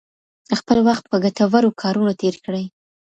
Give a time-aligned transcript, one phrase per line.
[0.59, 2.65] خپل وخت په ګټورو کارونو تیر کړئ.